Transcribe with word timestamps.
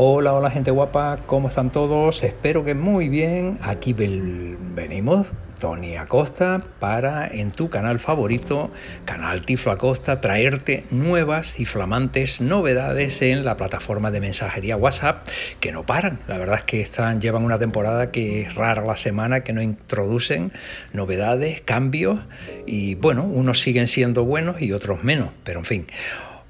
Hola, 0.00 0.32
hola 0.32 0.48
gente 0.52 0.70
guapa, 0.70 1.16
¿cómo 1.26 1.48
están 1.48 1.72
todos? 1.72 2.22
Espero 2.22 2.64
que 2.64 2.76
muy 2.76 3.08
bien. 3.08 3.58
Aquí 3.60 3.92
venimos, 3.94 5.32
Tony 5.58 5.96
Acosta, 5.96 6.62
para 6.78 7.26
en 7.26 7.50
tu 7.50 7.68
canal 7.68 7.98
favorito, 7.98 8.70
canal 9.04 9.42
Tiflo 9.44 9.72
Acosta, 9.72 10.20
traerte 10.20 10.84
nuevas 10.92 11.58
y 11.58 11.64
flamantes 11.64 12.40
novedades 12.40 13.22
en 13.22 13.44
la 13.44 13.56
plataforma 13.56 14.12
de 14.12 14.20
mensajería 14.20 14.76
WhatsApp 14.76 15.26
que 15.58 15.72
no 15.72 15.84
paran. 15.84 16.20
La 16.28 16.38
verdad 16.38 16.58
es 16.58 16.64
que 16.64 16.80
están, 16.80 17.20
llevan 17.20 17.42
una 17.42 17.58
temporada 17.58 18.12
que 18.12 18.42
es 18.42 18.54
rara 18.54 18.84
la 18.84 18.94
semana, 18.94 19.40
que 19.40 19.52
no 19.52 19.62
introducen 19.62 20.52
novedades, 20.92 21.60
cambios 21.60 22.20
y 22.66 22.94
bueno, 22.94 23.24
unos 23.24 23.60
siguen 23.60 23.88
siendo 23.88 24.24
buenos 24.24 24.62
y 24.62 24.70
otros 24.70 25.02
menos, 25.02 25.30
pero 25.42 25.58
en 25.58 25.64
fin. 25.64 25.86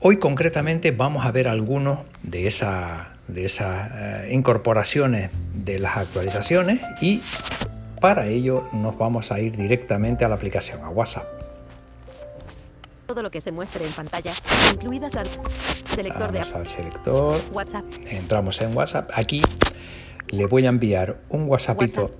Hoy 0.00 0.18
concretamente 0.18 0.90
vamos 0.90 1.24
a 1.24 1.32
ver 1.32 1.48
algunos 1.48 2.00
de, 2.22 2.46
esa, 2.46 3.17
de 3.28 3.44
esas 3.44 3.90
eh, 3.94 4.28
incorporaciones 4.32 5.30
de 5.54 5.78
las 5.78 5.96
actualizaciones 5.96 6.80
y 7.00 7.22
para 8.00 8.26
ello 8.26 8.68
nos 8.72 8.96
vamos 8.96 9.32
a 9.32 9.40
ir 9.40 9.56
directamente 9.56 10.24
a 10.24 10.28
la 10.28 10.34
aplicación, 10.34 10.82
a 10.82 10.88
WhatsApp. 10.88 11.26
Todo 13.06 13.22
lo 13.22 13.30
que 13.30 13.40
se 13.40 13.52
muestre 13.52 13.86
en 13.86 13.92
pantalla, 13.92 14.32
incluidas 14.72 15.14
las 15.14 15.28
selector 15.94 16.32
vamos 16.32 16.52
al 16.54 16.66
selector, 16.66 17.40
WhatsApp. 17.52 17.84
entramos 18.06 18.60
en 18.60 18.76
WhatsApp. 18.76 19.10
Aquí 19.14 19.42
le 20.28 20.46
voy 20.46 20.66
a 20.66 20.68
enviar 20.68 21.18
un 21.30 21.48
WhatsAppito 21.48 22.10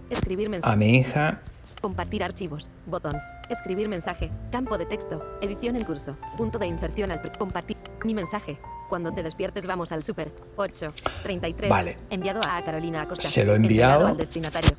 a 0.63 0.77
mi 0.77 0.99
hija. 0.99 1.41
Compartir 1.81 2.25
archivos, 2.25 2.71
botón. 2.87 3.17
Escribir 3.51 3.89
mensaje. 3.89 4.31
Campo 4.51 4.77
de 4.77 4.87
texto. 4.87 5.25
Edición 5.41 5.77
en 5.77 5.85
curso. 5.85 6.17
Punto 6.37 6.59
de 6.59 6.67
inserción 6.67 7.11
al... 7.11 7.21
Compartir. 7.39 7.77
Mi 8.05 8.15
mensaje. 8.15 8.59
Cuando 8.89 9.13
te 9.13 9.23
despiertes 9.23 9.67
vamos 9.67 9.93
al 9.93 10.03
super. 10.03 10.33
8. 10.57 10.93
33. 11.23 11.71
Vale. 11.71 11.97
Enviado 12.11 12.41
a 12.49 12.63
Carolina 12.65 13.03
Acosta. 13.03 13.29
Se 13.29 13.45
lo 13.45 13.53
he 13.53 13.57
enviado. 13.57 14.07
al 14.07 14.17
destinatario. 14.17 14.71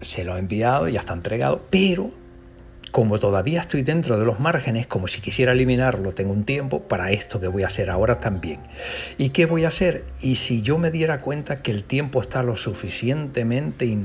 Se 0.00 0.24
lo 0.24 0.36
he 0.36 0.38
enviado, 0.40 0.88
ya 0.88 1.00
está 1.00 1.12
entregado, 1.12 1.62
pero 1.70 2.10
como 2.92 3.18
todavía 3.18 3.60
estoy 3.60 3.82
dentro 3.82 4.18
de 4.18 4.26
los 4.26 4.38
márgenes, 4.38 4.86
como 4.86 5.08
si 5.08 5.22
quisiera 5.22 5.52
eliminarlo, 5.52 6.12
tengo 6.12 6.32
un 6.32 6.44
tiempo 6.44 6.82
para 6.82 7.10
esto 7.10 7.40
que 7.40 7.46
voy 7.46 7.62
a 7.62 7.66
hacer 7.66 7.88
ahora 7.88 8.20
también. 8.20 8.60
¿Y 9.16 9.30
qué 9.30 9.46
voy 9.46 9.64
a 9.64 9.68
hacer? 9.68 10.04
Y 10.20 10.36
si 10.36 10.60
yo 10.60 10.76
me 10.76 10.90
diera 10.90 11.20
cuenta 11.20 11.62
que 11.62 11.70
el 11.70 11.84
tiempo 11.84 12.20
está 12.20 12.42
lo 12.42 12.54
suficientemente 12.54 13.96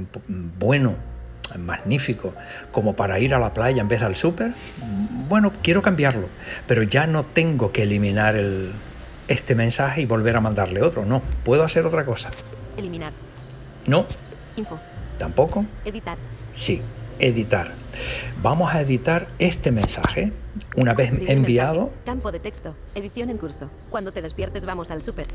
bueno 0.58 0.95
magnífico 1.58 2.34
como 2.72 2.95
para 2.95 3.20
ir 3.20 3.34
a 3.34 3.39
la 3.39 3.54
playa 3.54 3.82
en 3.82 3.88
vez 3.88 4.02
del 4.02 4.16
súper, 4.16 4.54
bueno, 5.28 5.52
quiero 5.62 5.82
cambiarlo, 5.82 6.30
pero 6.66 6.84
ya 6.84 7.08
no 7.08 7.26
tengo 7.26 7.72
que 7.72 7.84
eliminar 7.84 8.36
el, 8.36 8.72
este 9.28 9.56
mensaje 9.56 10.02
y 10.02 10.06
volver 10.06 10.36
a 10.36 10.42
mandarle 10.42 10.81
otro, 10.81 11.06
no, 11.06 11.22
puedo 11.44 11.64
hacer 11.64 11.86
otra 11.86 12.06
cosa. 12.06 12.30
Eliminar. 12.78 13.14
No. 13.86 14.06
Info. 14.56 14.78
Tampoco. 15.17 15.66
Editar. 15.86 16.17
Sí, 16.53 16.81
editar. 17.20 17.72
Vamos 18.42 18.73
a 18.73 18.81
editar 18.81 19.28
este 19.39 19.72
mensaje. 19.72 20.31
Una 20.75 20.94
vez 20.94 21.14
enviado. 21.28 21.92
Campo 22.05 22.31
de 22.31 22.39
texto. 22.39 22.75
Edición 22.95 23.30
en 23.30 23.38
curso. 23.38 23.70
Cuando 23.89 24.11
te 24.11 24.22
despiertes 24.22 24.66
vamos 24.66 24.92
al 24.92 25.02
súper. 25.02 25.28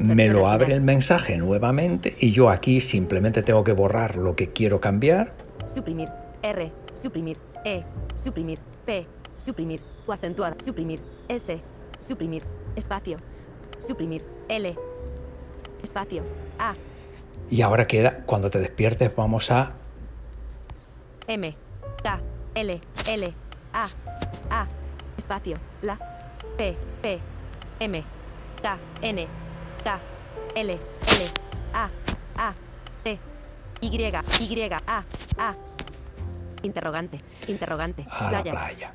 Me 0.00 0.28
lo 0.28 0.48
abre 0.48 0.74
el 0.74 0.80
mensaje 0.80 1.36
nuevamente 1.36 2.16
y 2.18 2.32
yo 2.32 2.50
aquí 2.50 2.80
simplemente 2.80 3.42
tengo 3.42 3.62
que 3.62 3.72
borrar 3.72 4.16
lo 4.16 4.34
que 4.34 4.48
quiero 4.48 4.80
cambiar 4.80 5.32
suprimir, 5.72 6.08
R, 6.42 6.72
suprimir, 6.94 7.36
E, 7.64 7.82
suprimir, 8.16 8.58
P, 8.86 9.06
suprimir, 9.36 9.80
o 10.06 10.12
acentuar, 10.12 10.56
suprimir, 10.64 11.00
S, 11.28 11.60
suprimir, 12.00 12.44
espacio, 12.76 13.16
suprimir, 13.78 14.24
L, 14.48 14.76
espacio, 15.82 16.24
A. 16.58 16.74
Y 17.48 17.62
ahora 17.62 17.86
queda, 17.86 18.24
cuando 18.26 18.50
te 18.50 18.58
despiertes 18.58 19.14
vamos 19.14 19.50
a... 19.50 19.72
M, 21.26 21.56
K, 22.02 22.20
L, 22.54 22.80
L, 23.06 23.34
A, 23.72 23.86
A, 24.50 24.66
espacio, 25.16 25.56
la, 25.82 25.98
P, 26.56 26.76
P, 27.02 27.20
M, 27.80 28.04
K, 28.62 28.78
N, 29.02 29.26
K, 29.84 30.00
L, 30.56 30.72
L, 30.72 30.80
A, 31.72 31.90
A, 32.36 32.54
T, 33.04 33.18
y, 33.80 33.86
Y, 33.86 34.70
A, 34.86 35.04
A. 35.38 35.54
Interrogante, 36.62 37.18
interrogante. 37.48 38.04
A 38.10 38.28
playa. 38.28 38.52
la 38.52 38.60
playa. 38.60 38.92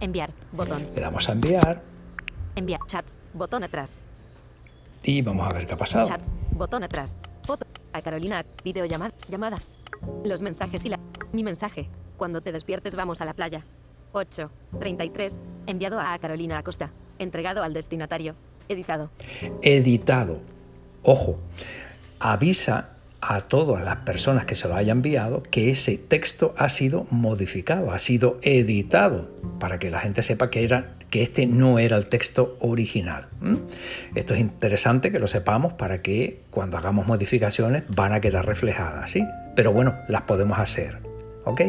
Enviar, 0.00 0.32
botón. 0.52 0.86
Le 0.94 1.00
damos 1.00 1.28
a 1.28 1.32
enviar. 1.32 1.82
Enviar, 2.54 2.80
chats, 2.86 3.16
botón 3.34 3.64
atrás. 3.64 3.96
Y 5.02 5.22
vamos 5.22 5.46
a 5.50 5.54
ver 5.54 5.66
qué 5.66 5.74
ha 5.74 5.76
pasado. 5.76 6.06
Chats, 6.08 6.32
botón 6.52 6.82
atrás. 6.84 7.16
Foto. 7.44 7.66
A 7.92 8.00
Carolina, 8.00 8.44
video 8.64 8.86
llamada, 8.86 9.14
llamada. 9.28 9.56
Los 10.24 10.42
mensajes 10.42 10.84
y 10.84 10.88
la... 10.88 10.98
Mi 11.32 11.42
mensaje. 11.42 11.86
Cuando 12.16 12.40
te 12.40 12.52
despiertes 12.52 12.94
vamos 12.94 13.20
a 13.20 13.24
la 13.24 13.34
playa. 13.34 13.64
8. 14.12 14.50
33. 14.78 15.34
Enviado 15.66 16.00
a 16.00 16.18
Carolina 16.18 16.58
Acosta. 16.58 16.90
Entregado 17.18 17.62
al 17.62 17.72
destinatario. 17.72 18.34
Editado. 18.68 19.10
Editado. 19.62 20.38
Ojo. 21.02 21.38
Avisa 22.20 22.90
a 23.22 23.40
todas 23.40 23.82
las 23.84 23.98
personas 23.98 24.46
que 24.46 24.56
se 24.56 24.66
lo 24.66 24.74
hayan 24.74 24.98
enviado 24.98 25.44
que 25.44 25.70
ese 25.70 25.96
texto 25.96 26.54
ha 26.58 26.68
sido 26.68 27.06
modificado, 27.10 27.92
ha 27.92 27.98
sido 28.00 28.38
editado, 28.42 29.30
para 29.60 29.78
que 29.78 29.90
la 29.90 30.00
gente 30.00 30.24
sepa 30.24 30.50
que, 30.50 30.64
era, 30.64 30.96
que 31.08 31.22
este 31.22 31.46
no 31.46 31.78
era 31.78 31.96
el 31.96 32.06
texto 32.06 32.56
original. 32.60 33.28
Esto 34.16 34.34
es 34.34 34.40
interesante 34.40 35.12
que 35.12 35.20
lo 35.20 35.28
sepamos 35.28 35.72
para 35.74 36.02
que 36.02 36.40
cuando 36.50 36.76
hagamos 36.76 37.06
modificaciones 37.06 37.84
van 37.88 38.12
a 38.12 38.20
quedar 38.20 38.44
reflejadas, 38.44 39.12
¿sí? 39.12 39.24
Pero 39.54 39.72
bueno, 39.72 39.94
las 40.08 40.22
podemos 40.22 40.58
hacer. 40.58 40.98
¿Ok? 41.44 41.60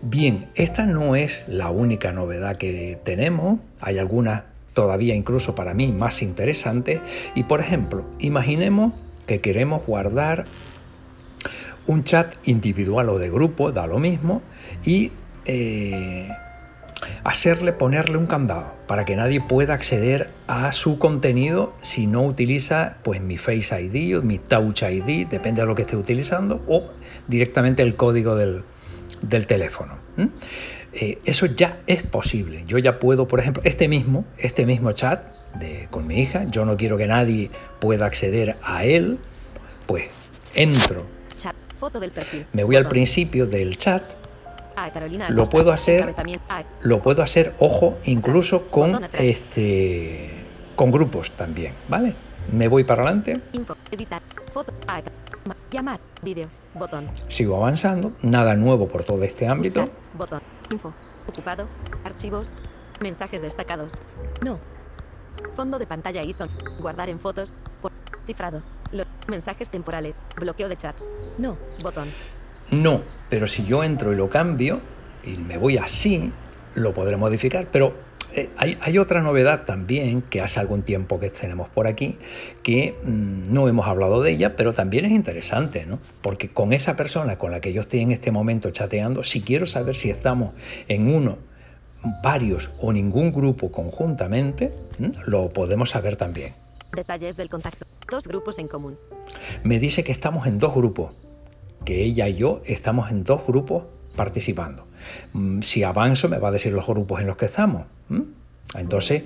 Bien, 0.00 0.46
esta 0.54 0.86
no 0.86 1.16
es 1.16 1.44
la 1.48 1.70
única 1.70 2.12
novedad 2.12 2.56
que 2.56 2.98
tenemos, 3.04 3.60
hay 3.80 3.98
algunas 3.98 4.42
todavía 4.72 5.14
incluso 5.14 5.54
para 5.54 5.74
mí 5.74 5.92
más 5.92 6.22
interesantes 6.22 7.00
y 7.34 7.42
por 7.42 7.60
ejemplo, 7.60 8.04
imaginemos 8.18 8.92
que 9.26 9.40
queremos 9.40 9.84
guardar 9.86 10.46
un 11.86 12.04
chat 12.04 12.34
individual 12.44 13.08
o 13.08 13.18
de 13.18 13.30
grupo, 13.30 13.72
da 13.72 13.86
lo 13.86 13.98
mismo, 13.98 14.42
y 14.84 15.10
eh, 15.46 16.28
hacerle 17.24 17.72
ponerle 17.72 18.18
un 18.18 18.26
candado 18.26 18.74
para 18.86 19.04
que 19.04 19.16
nadie 19.16 19.40
pueda 19.40 19.74
acceder 19.74 20.28
a 20.46 20.72
su 20.72 20.98
contenido 20.98 21.74
si 21.80 22.06
no 22.06 22.22
utiliza 22.22 22.96
pues 23.02 23.20
mi 23.20 23.36
Face 23.36 23.80
ID 23.80 24.18
o 24.18 24.22
mi 24.22 24.38
Touch 24.38 24.82
ID, 24.82 25.26
depende 25.28 25.62
de 25.62 25.66
lo 25.66 25.74
que 25.74 25.82
esté 25.82 25.96
utilizando, 25.96 26.62
o 26.66 26.90
directamente 27.26 27.82
el 27.82 27.94
código 27.94 28.36
del, 28.36 28.62
teléfono. 29.46 29.96
Eh, 30.92 31.18
eso 31.24 31.46
ya 31.46 31.80
es 31.86 32.02
posible. 32.02 32.64
Yo 32.66 32.78
ya 32.78 32.98
puedo, 32.98 33.28
por 33.28 33.40
ejemplo, 33.40 33.62
este 33.64 33.88
mismo, 33.88 34.24
este 34.36 34.66
mismo 34.66 34.92
chat 34.92 35.22
con 35.90 36.06
mi 36.06 36.20
hija, 36.20 36.44
yo 36.44 36.64
no 36.64 36.76
quiero 36.76 36.96
que 36.96 37.06
nadie 37.06 37.50
pueda 37.80 38.06
acceder 38.06 38.56
a 38.62 38.84
él, 38.84 39.18
pues 39.86 40.04
entro 40.54 41.17
Foto 41.78 42.00
del 42.00 42.10
perfil. 42.10 42.46
Me 42.52 42.64
voy 42.64 42.76
al 42.76 42.88
principio 42.88 43.46
del 43.46 43.76
chat. 43.76 44.02
lo 45.28 45.46
puedo 45.46 45.72
hacer, 45.72 46.14
lo 46.80 47.00
puedo 47.00 47.22
hacer, 47.22 47.54
ojo, 47.58 47.98
incluso 48.04 48.68
con 48.70 49.04
este, 49.12 50.44
con 50.76 50.90
grupos 50.90 51.30
también, 51.32 51.74
¿vale? 51.88 52.14
Me 52.52 52.68
voy 52.68 52.84
para 52.84 53.02
adelante. 53.02 53.34
Foto, 54.52 54.72
llamar, 55.70 56.00
botón. 56.74 57.08
Sigo 57.28 57.56
avanzando, 57.56 58.12
nada 58.22 58.54
nuevo 58.54 58.88
por 58.88 59.04
todo 59.04 59.22
este 59.22 59.46
ámbito. 59.46 59.88
botón, 60.14 60.40
info, 60.70 60.92
ocupado, 61.26 61.66
archivos, 62.04 62.52
mensajes 63.00 63.42
destacados. 63.42 63.92
No. 64.44 64.58
Fondo 65.54 65.78
de 65.78 65.86
pantalla 65.86 66.22
ISO, 66.22 66.48
guardar 66.80 67.08
en 67.08 67.20
fotos, 67.20 67.54
por 67.80 67.92
cifrado, 68.26 68.62
los 68.92 69.06
mensajes 69.26 69.68
temporales. 69.68 70.14
Bloqueo 70.36 70.68
de 70.68 70.76
chats. 70.76 71.04
No. 71.38 71.56
Botón. 71.82 72.08
No. 72.70 73.02
Pero 73.28 73.46
si 73.46 73.64
yo 73.64 73.84
entro 73.84 74.12
y 74.12 74.16
lo 74.16 74.28
cambio 74.28 74.80
y 75.24 75.36
me 75.36 75.58
voy 75.58 75.76
así, 75.76 76.32
lo 76.74 76.94
podré 76.94 77.16
modificar. 77.16 77.68
Pero 77.70 77.94
eh, 78.34 78.50
hay, 78.56 78.98
otra 78.98 79.22
novedad 79.22 79.64
también 79.64 80.20
que 80.22 80.42
hace 80.42 80.60
algún 80.60 80.82
tiempo 80.82 81.18
que 81.18 81.30
tenemos 81.30 81.68
por 81.68 81.86
aquí, 81.86 82.18
que 82.62 82.94
mm, 83.02 83.52
no 83.52 83.68
hemos 83.68 83.86
hablado 83.86 84.20
de 84.22 84.32
ella, 84.32 84.54
pero 84.54 84.74
también 84.74 85.06
es 85.06 85.12
interesante, 85.12 85.86
¿no? 85.86 85.98
Porque 86.20 86.50
con 86.50 86.72
esa 86.72 86.94
persona 86.94 87.38
con 87.38 87.50
la 87.50 87.60
que 87.60 87.72
yo 87.72 87.80
estoy 87.80 88.00
en 88.00 88.12
este 88.12 88.30
momento 88.30 88.70
chateando, 88.70 89.22
si 89.22 89.40
quiero 89.40 89.66
saber 89.66 89.96
si 89.96 90.10
estamos 90.10 90.54
en 90.88 91.08
uno, 91.08 91.38
varios 92.22 92.70
o 92.80 92.92
ningún 92.92 93.32
grupo 93.32 93.72
conjuntamente, 93.72 94.72
lo 95.26 95.48
podemos 95.48 95.90
saber 95.90 96.16
también. 96.16 96.52
Detalles 96.92 97.36
del 97.36 97.48
contacto. 97.48 97.86
Dos 98.10 98.26
grupos 98.26 98.58
en 98.58 98.68
común. 98.68 98.98
Me 99.62 99.78
dice 99.78 100.04
que 100.04 100.12
estamos 100.12 100.46
en 100.46 100.58
dos 100.58 100.74
grupos, 100.74 101.16
que 101.84 102.02
ella 102.02 102.28
y 102.28 102.36
yo 102.36 102.60
estamos 102.66 103.10
en 103.10 103.24
dos 103.24 103.46
grupos 103.46 103.84
participando. 104.16 104.86
Mm, 105.32 105.60
si 105.60 105.82
avanzo 105.82 106.28
me 106.28 106.38
va 106.38 106.48
a 106.48 106.52
decir 106.52 106.72
los 106.72 106.86
grupos 106.86 107.20
en 107.20 107.26
los 107.26 107.36
que 107.36 107.46
estamos. 107.46 107.84
Entonces, 108.74 109.22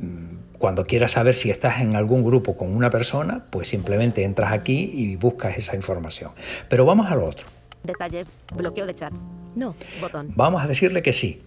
mm, 0.00 0.58
cuando 0.58 0.84
quieras 0.84 1.12
saber 1.12 1.34
si 1.34 1.50
estás 1.50 1.80
en 1.80 1.96
algún 1.96 2.24
grupo 2.24 2.56
con 2.56 2.74
una 2.74 2.90
persona, 2.90 3.42
pues 3.50 3.68
simplemente 3.68 4.24
entras 4.24 4.52
aquí 4.52 4.90
y 4.92 5.16
buscas 5.16 5.58
esa 5.58 5.76
información. 5.76 6.32
Pero 6.68 6.84
vamos 6.84 7.10
a 7.10 7.14
lo 7.14 7.26
otro. 7.26 7.46
Detalles. 7.84 8.28
Bloqueo 8.54 8.86
de 8.86 8.94
chats. 8.94 9.20
No. 9.54 9.74
Botón. 10.00 10.32
Vamos 10.34 10.62
a 10.62 10.66
decirle 10.66 11.02
que 11.02 11.12
sí. 11.12 11.42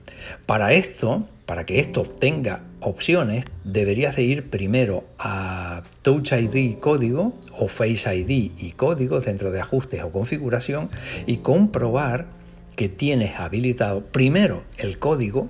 Para 0.45 0.73
esto, 0.73 1.27
para 1.45 1.65
que 1.65 1.79
esto 1.79 2.03
tenga 2.03 2.61
opciones, 2.81 3.45
deberías 3.63 4.15
de 4.15 4.23
ir 4.23 4.49
primero 4.49 5.03
a 5.17 5.83
Touch 6.01 6.31
ID 6.31 6.55
y 6.55 6.73
código 6.75 7.33
o 7.57 7.67
Face 7.67 8.15
ID 8.15 8.51
y 8.57 8.73
código 8.75 9.19
dentro 9.19 9.51
de 9.51 9.59
ajustes 9.59 10.03
o 10.03 10.11
configuración 10.11 10.89
y 11.25 11.37
comprobar 11.37 12.27
que 12.75 12.89
tienes 12.89 13.39
habilitado 13.39 14.01
primero 14.01 14.63
el 14.77 14.99
código 14.99 15.49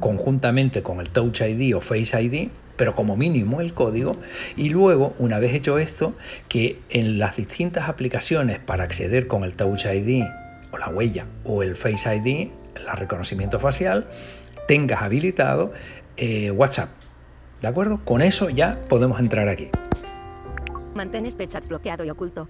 conjuntamente 0.00 0.82
con 0.82 1.00
el 1.00 1.08
Touch 1.08 1.40
ID 1.40 1.76
o 1.76 1.80
Face 1.80 2.20
ID 2.20 2.50
pero 2.78 2.94
como 2.94 3.16
mínimo 3.16 3.60
el 3.60 3.74
código, 3.74 4.16
y 4.56 4.70
luego, 4.70 5.14
una 5.18 5.38
vez 5.38 5.52
hecho 5.52 5.78
esto, 5.78 6.14
que 6.48 6.80
en 6.88 7.18
las 7.18 7.36
distintas 7.36 7.88
aplicaciones 7.88 8.60
para 8.60 8.84
acceder 8.84 9.26
con 9.26 9.44
el 9.44 9.54
Touch 9.54 9.84
ID 9.84 10.24
o 10.70 10.78
la 10.78 10.88
huella 10.88 11.26
o 11.44 11.62
el 11.62 11.76
Face 11.76 12.16
ID, 12.16 12.48
el 12.76 12.96
reconocimiento 12.96 13.58
facial, 13.58 14.06
tengas 14.68 15.02
habilitado 15.02 15.72
eh, 16.16 16.50
WhatsApp. 16.52 16.88
¿De 17.60 17.66
acuerdo? 17.66 18.00
Con 18.04 18.22
eso 18.22 18.48
ya 18.48 18.72
podemos 18.88 19.18
entrar 19.18 19.48
aquí. 19.48 19.68
Mantén 20.94 21.26
este 21.26 21.46
chat 21.48 21.66
bloqueado 21.66 22.04
y 22.04 22.10
oculto. 22.10 22.48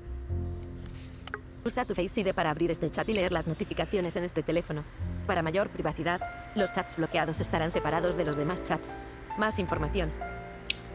Usa 1.64 1.86
tu 1.86 1.94
Face 1.94 2.20
ID 2.20 2.34
para 2.34 2.50
abrir 2.50 2.70
este 2.70 2.90
chat 2.90 3.08
y 3.08 3.14
leer 3.14 3.32
las 3.32 3.46
notificaciones 3.46 4.14
en 4.16 4.24
este 4.24 4.42
teléfono. 4.42 4.84
Para 5.26 5.42
mayor 5.42 5.70
privacidad, 5.70 6.20
los 6.54 6.70
chats 6.72 6.96
bloqueados 6.96 7.40
estarán 7.40 7.70
separados 7.70 8.16
de 8.16 8.24
los 8.24 8.36
demás 8.36 8.62
chats. 8.64 8.90
Más 9.38 9.58
información. 9.60 10.10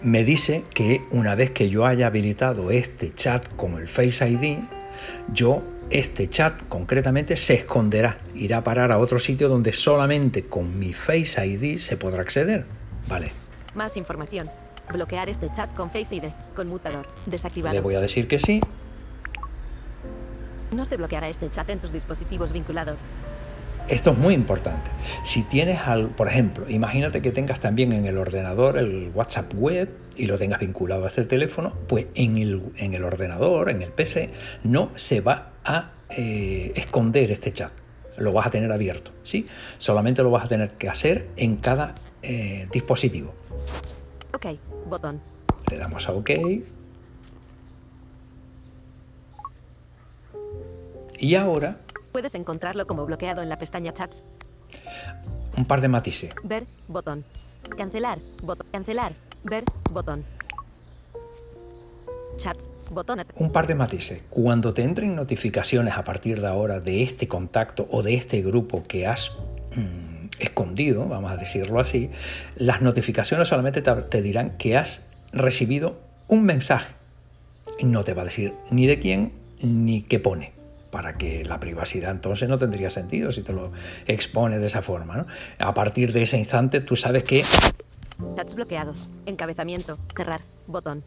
Me 0.02 0.26
dice 0.26 0.66
que 0.74 1.02
una 1.12 1.34
vez 1.34 1.52
que 1.52 1.70
yo 1.70 1.86
haya 1.86 2.08
habilitado 2.08 2.72
este 2.72 3.16
chat 3.16 3.48
con 3.56 3.78
el 3.78 3.88
Face 3.88 4.28
ID, 4.30 4.60
yo 5.34 5.64
este 5.90 6.30
chat 6.30 6.62
concretamente 6.68 7.38
se 7.38 7.54
esconderá, 7.54 8.18
irá 8.36 8.58
a 8.58 8.64
parar 8.64 8.92
a 8.92 8.98
otro 8.98 9.18
sitio 9.18 9.48
donde 9.48 9.72
solamente 9.72 10.46
con 10.46 10.78
mi 10.78 10.92
Face 10.92 11.46
ID 11.46 11.78
se 11.78 11.96
podrá 11.96 12.22
acceder. 12.22 12.66
Vale. 13.08 13.32
Más 13.76 13.96
información. 13.96 14.50
Bloquear 14.92 15.30
este 15.30 15.48
chat 15.56 15.74
con 15.74 15.90
Face 15.90 16.14
ID, 16.14 16.26
conmutador, 16.54 17.08
desactivado. 17.26 17.74
Le 17.74 17.80
voy 17.80 17.96
a 17.96 18.02
decir 18.02 18.28
que 18.28 18.40
sí. 18.40 18.60
No 20.72 20.84
se 20.84 20.98
bloqueará 20.98 21.30
este 21.30 21.50
chat 21.50 21.70
en 21.70 21.80
tus 21.80 21.94
dispositivos 21.94 22.52
vinculados. 22.52 23.00
Esto 23.90 24.12
es 24.12 24.18
muy 24.18 24.34
importante. 24.34 24.90
Si 25.24 25.44
tienes, 25.44 25.82
al, 25.82 26.08
por 26.08 26.30
ejemplo, 26.30 26.70
imagínate 26.70 27.22
que 27.22 27.32
tengas 27.32 27.60
también 27.60 27.92
en 27.92 28.06
el 28.06 28.18
ordenador 28.18 28.78
el 28.78 29.12
WhatsApp 29.14 29.54
web 29.56 29.90
y 30.16 30.26
lo 30.26 30.38
tengas 30.38 30.62
vinculado 30.62 31.04
a 31.04 31.08
este 31.08 31.26
teléfono, 31.26 31.74
pues 31.88 32.08
en 32.16 32.38
el, 32.38 32.62
en 32.78 32.94
el 32.94 33.04
ordenador, 33.04 33.70
en 33.70 33.82
el 33.82 33.90
PC, 33.90 34.30
no 34.64 34.92
se 34.96 35.20
va 35.20 35.52
a 35.66 35.92
eh, 36.10 36.72
esconder 36.76 37.32
este 37.32 37.52
chat. 37.52 37.72
Lo 38.18 38.32
vas 38.32 38.48
a 38.48 38.52
tener 38.52 38.72
abierto, 38.72 39.12
¿sí? 39.24 39.48
Solamente 39.80 40.24
lo 40.24 40.32
vas 40.32 40.46
a 40.46 40.48
tener 40.48 40.72
que 40.72 40.88
hacer 40.88 41.28
en 41.36 41.58
cada 41.58 41.96
eh, 42.22 42.68
dispositivo. 42.72 43.34
Ok, 44.34 44.46
botón. 44.88 45.20
Le 45.70 45.78
damos 45.78 46.08
a 46.08 46.14
OK. 46.14 46.30
Y 51.20 51.36
ahora 51.36 51.78
Puedes 52.14 52.36
encontrarlo 52.36 52.86
como 52.86 53.08
bloqueado 53.08 53.42
en 53.42 53.50
la 53.50 53.58
pestaña 53.58 53.92
Chats. 53.92 54.24
Un 55.58 55.66
par 55.66 55.82
de 55.82 55.88
matices. 55.88 56.30
Ver, 56.44 56.66
botón. 56.88 57.26
Cancelar, 57.76 58.20
botón. 58.44 58.68
Cancelar, 58.72 59.14
ver, 59.44 59.64
botón. 59.90 60.24
Chats, 62.38 62.70
botón. 62.92 63.26
Un 63.36 63.52
par 63.52 63.66
de 63.66 63.74
matices. 63.74 64.22
Cuando 64.30 64.76
te 64.76 64.84
entren 64.84 65.16
notificaciones 65.16 65.98
a 65.98 66.04
partir 66.04 66.40
de 66.40 66.48
ahora 66.48 66.80
de 66.80 67.02
este 67.02 67.28
contacto 67.28 67.88
o 67.90 68.04
de 68.04 68.14
este 68.14 68.44
grupo 68.44 68.84
que 68.84 69.08
has 69.08 69.32
mmm, 69.76 70.28
escondido, 70.38 71.08
vamos 71.08 71.32
a 71.32 71.38
decirlo 71.38 71.80
así, 71.80 72.12
las 72.56 72.84
notificaciones 72.84 73.48
solamente 73.48 73.82
te, 73.82 73.92
te 73.92 74.22
dirán 74.22 74.56
que 74.58 74.78
has 74.78 75.08
recibido 75.32 75.98
un 76.28 76.44
mensaje. 76.44 76.94
No 77.82 78.04
te 78.04 78.14
va 78.14 78.22
a 78.22 78.26
decir 78.26 78.54
ni 78.70 78.86
de 78.86 79.00
quién 79.00 79.32
ni 79.64 80.04
qué 80.04 80.20
pone 80.20 80.54
para 80.94 81.18
que 81.18 81.44
la 81.44 81.60
privacidad 81.60 82.12
entonces 82.12 82.48
no 82.48 82.60
tendría 82.60 82.88
sentido 82.88 83.32
si 83.32 83.42
te 83.42 83.52
lo 83.52 83.72
expone 84.06 84.60
de 84.60 84.68
esa 84.68 84.84
forma. 84.84 85.18
¿no? 85.18 85.26
A 85.58 85.74
partir 85.74 86.14
de 86.14 86.22
ese 86.22 86.38
instante 86.38 86.82
tú 86.82 86.96
sabes 86.96 87.24
que... 87.24 87.44
Chats 88.36 88.54
bloqueados. 88.54 89.10
Encabezamiento. 89.26 89.98
Cerrar. 90.16 90.42
Botón. 90.68 91.04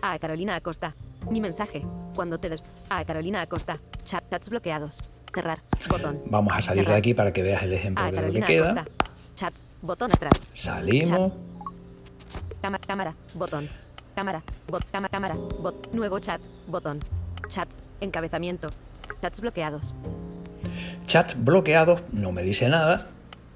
A 0.00 0.16
Carolina 0.20 0.54
Acosta. 0.54 0.94
Mi 1.28 1.40
mensaje. 1.40 1.84
Cuando 2.14 2.38
te 2.38 2.50
des... 2.50 2.62
A 2.88 3.04
Carolina 3.04 3.40
Acosta. 3.40 3.80
Chat, 4.04 4.22
chats 4.30 4.48
bloqueados. 4.48 5.00
Cerrar. 5.34 5.58
Botón. 5.90 6.22
Vamos 6.26 6.52
a 6.56 6.60
salir 6.60 6.84
Cerrar. 6.84 6.94
de 6.94 6.98
aquí 7.00 7.12
para 7.12 7.32
que 7.32 7.42
veas 7.42 7.64
el 7.64 7.72
ejemplo 7.72 8.04
A 8.04 8.06
de 8.06 8.12
lo 8.12 8.16
que 8.16 8.22
Carolina 8.22 8.46
queda. 8.46 8.70
Acosta. 8.70 9.12
Chats. 9.34 9.66
Botón 9.82 10.12
atrás. 10.12 10.40
Salimos. 10.54 11.32
Cámara, 12.62 12.84
cámara, 12.86 13.14
botón. 13.34 13.68
Cámara, 14.14 14.42
bot, 14.68 14.88
cámara, 14.92 15.10
cámara, 15.10 15.34
bot. 15.34 15.92
Nuevo 15.92 16.20
chat, 16.20 16.40
botón. 16.68 17.00
Chats, 17.48 17.80
encabezamiento. 18.00 18.68
Chats 19.20 19.40
bloqueados. 19.40 19.94
Chat 21.06 21.34
bloqueados, 21.36 22.02
no 22.12 22.32
me 22.32 22.42
dice 22.42 22.68
nada. 22.68 23.06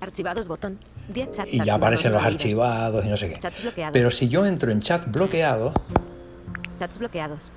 Archivados, 0.01 0.49
botón. 0.49 0.79
10 1.09 1.31
chats 1.33 1.53
Y 1.53 1.63
ya 1.65 1.75
aparecen 1.75 2.13
los 2.13 2.25
archivados 2.25 3.05
y 3.05 3.09
no 3.09 3.17
sé 3.17 3.33
qué. 3.33 3.41
Chats 3.41 3.63
bloqueados. 3.63 3.93
Pero 3.93 4.11
si 4.11 4.29
yo 4.29 4.47
entro 4.47 4.71
en 4.71 4.81
chat 4.81 5.07
bloqueado, 5.11 5.75
Chats 6.79 6.99
bloqueados. 6.99 7.53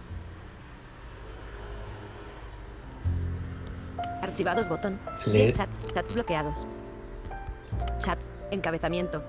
Archivados, 4.22 4.68
botón. 4.68 5.00
Le- 5.25 5.46
10 5.46 5.58
chats, 5.58 5.78
chats 5.94 6.14
bloqueados. 6.14 6.66
Chats, 8.00 8.31
encabezamiento. 8.52 9.24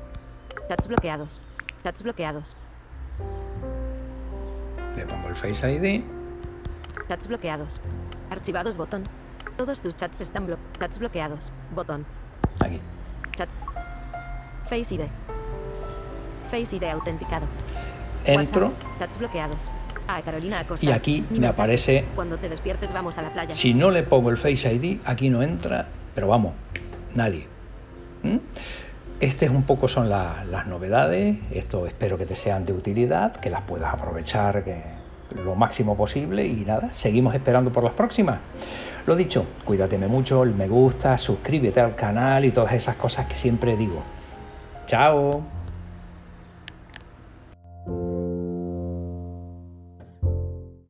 Chats 0.69 0.89
bloqueados. 0.89 1.41
Chats 1.85 2.03
bloqueados. 2.03 2.57
le 4.97 5.05
pongo 5.07 5.29
el 5.29 5.37
Face 5.37 5.73
ID. 5.73 6.03
Chats 7.09 7.29
bloqueados. 7.29 7.81
Archivados, 8.31 8.77
botón. 8.77 9.05
Todos 9.57 9.81
tus 9.81 9.95
chats 9.97 10.21
están 10.21 10.47
blo 10.47 10.57
chats 10.79 10.99
bloqueados. 10.99 11.51
Botón. 11.75 12.05
Aquí. 12.61 12.81
Chat. 13.37 13.49
Face 14.69 14.95
ID. 14.95 15.03
Face 16.51 16.77
ID 16.77 16.85
autenticado. 16.85 17.47
Entro 18.25 18.69
WhatsApp, 18.69 18.99
Chats 18.99 19.19
bloqueados. 19.19 19.71
A 20.07 20.21
Carolina 20.23 20.61
Acosta. 20.61 20.85
y 20.85 20.91
aquí 20.91 21.25
me 21.31 21.47
aparece, 21.47 22.05
Cuando 22.15 22.37
te 22.37 22.49
despiertes 22.51 22.93
vamos 22.93 23.17
a 23.17 23.23
la 23.23 23.33
playa. 23.33 23.55
si 23.55 23.73
no 23.73 23.91
le 23.91 24.03
pongo 24.03 24.29
el 24.31 24.37
Face 24.37 24.71
ID, 24.73 25.01
aquí 25.07 25.31
no 25.31 25.43
entra, 25.43 25.89
pero 26.15 26.29
vamos, 26.29 26.53
nadie. 27.15 27.47
¿Mm? 28.23 28.37
Este 29.21 29.47
es 29.47 29.51
un 29.51 29.63
poco 29.63 29.89
son 29.89 30.11
la- 30.11 30.45
las 30.45 30.67
novedades, 30.67 31.39
esto 31.51 31.87
espero 31.87 32.19
que 32.19 32.27
te 32.27 32.37
sean 32.37 32.67
de 32.67 32.75
utilidad, 32.75 33.35
que 33.37 33.49
las 33.49 33.63
puedas 33.63 33.95
aprovechar 33.95 34.63
que- 34.63 34.83
lo 35.31 35.55
máximo 35.55 35.97
posible 35.97 36.47
y 36.47 36.65
nada, 36.65 36.93
seguimos 36.93 37.35
esperando 37.35 37.73
por 37.73 37.85
las 37.85 37.93
próximas. 37.93 38.39
Lo 39.07 39.17
dicho, 39.17 39.45
cuídateme 39.65 40.09
mucho, 40.09 40.43
el 40.43 40.55
me 40.55 40.69
gusta, 40.69 41.19
suscríbete 41.19 41.81
al 41.81 41.95
canal 41.95 42.45
y 42.45 42.51
todas 42.51 42.73
esas 42.73 42.97
cosas 42.97 43.27
que 43.27 43.35
siempre 43.35 43.77
digo. 43.77 44.03
Chao. 44.87 45.64